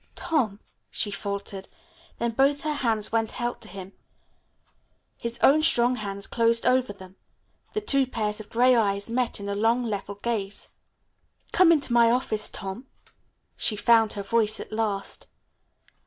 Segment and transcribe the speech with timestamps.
[0.15, 0.59] "Tom,"
[0.89, 1.67] she faltered.
[2.17, 3.93] Then both her hands went out to him.
[5.19, 7.17] His own strong hands closed over them.
[7.73, 10.69] The two pairs of gray eyes met in a long level gaze.
[11.51, 12.87] "Come into my office, Tom."
[13.55, 15.27] She found her voice at last.